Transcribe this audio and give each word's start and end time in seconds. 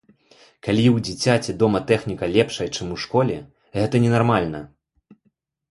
Калі 0.67 0.85
ў 0.95 1.03
дзіцяці 1.07 1.55
дома 1.65 1.79
тэхніка 1.91 2.25
лепшая, 2.35 2.67
чым 2.75 2.87
у 2.97 2.99
школе, 3.03 3.37
гэта 3.81 3.95
ненармальна! 4.09 4.65